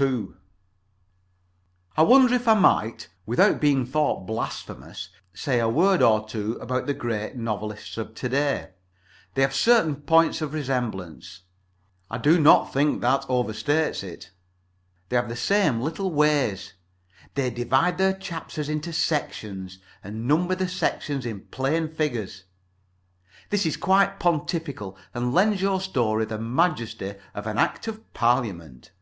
[0.00, 0.28] II
[1.96, 6.86] I wonder if I might, without being thought blasphemous, say a word or two about
[6.86, 8.70] the Great Novelists of to day.
[9.34, 11.40] They have certain points of resemblance.
[12.08, 14.20] I do not think that over states it.
[14.20, 14.28] [Pg
[15.08, 16.74] vi]They have the same little ways.
[17.34, 22.44] They divide their chapters into sections, and number the sections in plain figures.
[23.50, 28.92] This is quite pontifical, and lends your story the majesty of an Act of Parliament.